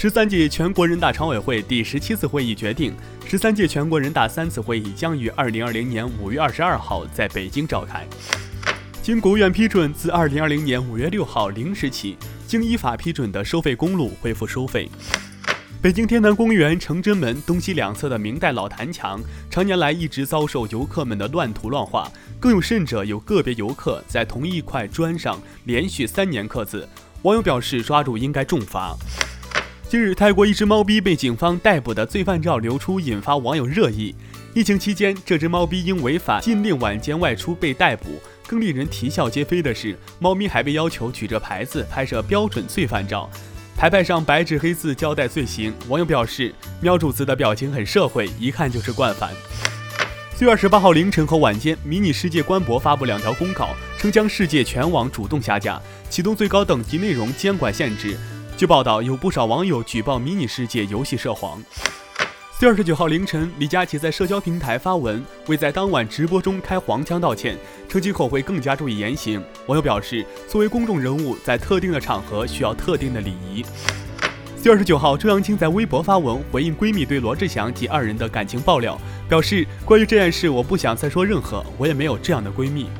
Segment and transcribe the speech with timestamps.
[0.00, 2.94] 十三届全国人大常委会第十七次会议决定，
[3.26, 8.06] 十三届全国人大三次会议将于二零二零年五月二十二号在北京召开。
[9.02, 12.16] 经国务院批准，自二零二零年五月六号零时起，
[12.46, 14.88] 经依法批准的收费公路恢复收费。
[15.82, 22.08] 北京天坛公园成真门东西两侧的明代老坛墙，常年来一直遭受游客们的乱涂乱画，
[22.38, 26.88] 更有甚者，有个别游客在同一块砖上连续三年刻字。
[27.22, 28.96] 网友表示，抓住应该重罚。
[29.88, 34.14] 近日，泰国一只猫逼被警方逮捕的罪犯照流出，引发网友热议。
[34.52, 38.20] 疫情期间，这只猫逼因违反禁令晚间外出被逮捕。
[38.46, 43.30] 更令人啼笑皆非的是，猫咪还被要求举着牌子拍摄标准罪犯照，
[43.78, 45.72] 牌牌上白纸黑字交代罪行。
[45.88, 49.30] 网友表示，喵主子的表情很社会，一看就是惯犯。
[50.34, 55.80] 四月二十八号凌晨和晚间，迷你世界官博发布两条公告，称将世界全网主动下架，
[56.10, 58.18] 启动最高等级内容监管限制。
[58.58, 61.62] 据报道，有不少网友举报迷你世界游戏涉黄。
[62.50, 67.56] 四月二十九号凌晨，李佳琦在社交平台发文，为在当晚直播中开黄腔道歉，
[67.88, 69.40] 称今后会更加注意言行。
[69.68, 73.64] 网友表示，作为公众人物，在特定的场合需要特定的礼仪。
[74.56, 82.90] 四月二十九号，周扬青在微博发文回应闺蜜对罗志祥及二人的感情爆料，表示关于这件事，我不想再说任何，我也没有这样的闺蜜。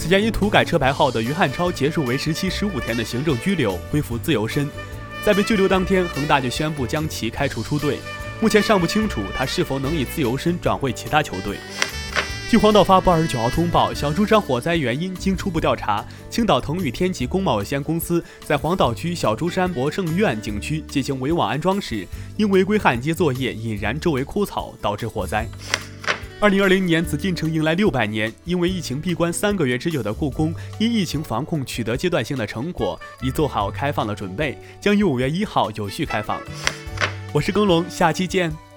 [0.00, 4.66] 此前因涂改车牌号的于汉超结束为时期十五天的行政拘留，恢复自由身。
[5.22, 7.98] 在被拘留当天，恒大就宣布将其开除出队，
[8.40, 11.58] 目前尚不清楚他是否能以自由身转会其他球队。
[12.48, 22.06] 据黄岛发布二十九号通报，小珠山火灾原因经初步调查，青岛腾宇天齐工贸有限公司在黄岛区小珠山博胜苑景区进行围网安装时，
[22.38, 25.46] 因违规焊接作业引燃周围枯草，导致火灾。
[26.42, 28.32] 二零二零年，紫禁城迎来六百年。
[28.46, 36.40] 因为疫情闭关三个月之久的故宫，因疫情防控取得阶段性的成果，已做好开放的准备，将于五月一号有序开放。
[37.34, 38.69] 我是耕龙，下期见。